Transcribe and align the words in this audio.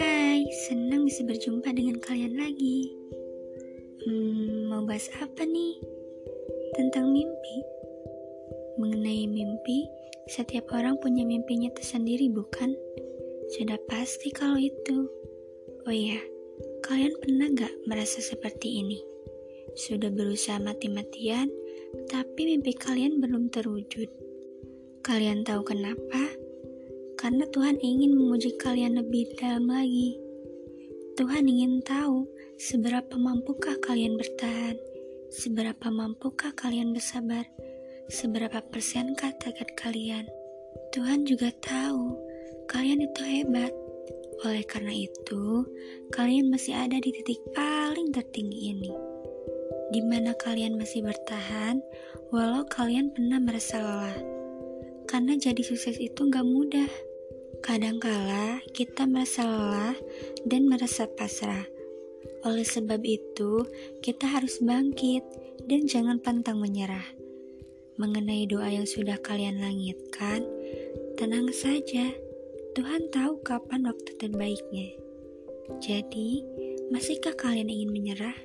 Hai, 0.00 0.48
senang 0.64 1.04
bisa 1.04 1.28
berjumpa 1.28 1.76
dengan 1.76 2.00
kalian 2.00 2.40
lagi. 2.40 2.96
Hmm, 4.00 4.72
mau 4.72 4.88
bahas 4.88 5.12
apa 5.20 5.44
nih? 5.44 5.76
Tentang 6.72 7.12
mimpi. 7.12 7.56
Mengenai 8.80 9.28
mimpi, 9.28 9.84
setiap 10.32 10.72
orang 10.72 10.96
punya 11.04 11.28
mimpinya 11.28 11.68
tersendiri, 11.76 12.32
bukan? 12.32 12.72
Sudah 13.60 13.76
pasti 13.92 14.32
kalau 14.32 14.56
itu. 14.56 15.04
Oh 15.84 15.92
iya, 15.92 16.16
kalian 16.80 17.12
pernah 17.20 17.52
gak 17.52 17.76
merasa 17.84 18.24
seperti 18.24 18.80
ini? 18.80 19.04
Sudah 19.76 20.08
berusaha 20.08 20.56
mati-matian, 20.64 21.52
tapi 22.08 22.56
mimpi 22.56 22.72
kalian 22.72 23.20
belum 23.20 23.52
terwujud. 23.52 24.27
Kalian 25.08 25.40
tahu 25.40 25.64
kenapa? 25.64 26.20
Karena 27.16 27.48
Tuhan 27.48 27.80
ingin 27.80 28.12
menguji 28.12 28.60
kalian 28.60 29.00
lebih 29.00 29.32
dalam 29.40 29.64
lagi. 29.64 30.20
Tuhan 31.16 31.48
ingin 31.48 31.80
tahu 31.80 32.28
seberapa 32.60 33.16
mampukah 33.16 33.72
kalian 33.80 34.20
bertahan, 34.20 34.76
seberapa 35.32 35.88
mampukah 35.88 36.52
kalian 36.52 36.92
bersabar, 36.92 37.48
seberapa 38.12 38.60
persenkah 38.60 39.32
target 39.40 39.72
kalian. 39.80 40.28
Tuhan 40.92 41.24
juga 41.24 41.56
tahu 41.64 42.12
kalian 42.68 43.08
itu 43.08 43.24
hebat. 43.24 43.72
Oleh 44.44 44.60
karena 44.68 44.92
itu, 44.92 45.64
kalian 46.12 46.52
masih 46.52 46.76
ada 46.76 47.00
di 47.00 47.16
titik 47.16 47.40
paling 47.56 48.12
tertinggi 48.12 48.76
ini 48.76 48.92
di 49.88 50.04
mana 50.04 50.36
kalian 50.36 50.76
masih 50.76 51.00
bertahan 51.00 51.80
walau 52.28 52.60
kalian 52.68 53.08
pernah 53.08 53.40
merasa 53.40 53.80
lelah. 53.80 54.37
Karena 55.08 55.40
jadi 55.40 55.64
sukses 55.64 55.96
itu 55.96 56.28
gak 56.28 56.44
mudah. 56.44 56.86
Kadangkala 57.64 58.60
kita 58.76 59.08
merasa 59.08 59.42
lelah 59.48 59.96
dan 60.44 60.68
merasa 60.68 61.08
pasrah. 61.08 61.64
Oleh 62.46 62.62
sebab 62.62 63.02
itu, 63.02 63.66
kita 64.04 64.28
harus 64.28 64.60
bangkit 64.62 65.24
dan 65.66 65.88
jangan 65.88 66.22
pantang 66.22 66.62
menyerah. 66.62 67.02
Mengenai 67.98 68.46
doa 68.46 68.70
yang 68.70 68.86
sudah 68.86 69.18
kalian 69.18 69.58
langitkan, 69.58 70.46
tenang 71.18 71.50
saja. 71.50 72.14
Tuhan 72.78 73.10
tahu 73.10 73.42
kapan 73.42 73.90
waktu 73.90 74.14
terbaiknya. 74.22 74.94
Jadi, 75.82 76.46
masihkah 76.94 77.34
kalian 77.34 77.66
ingin 77.66 77.90
menyerah? 77.90 78.36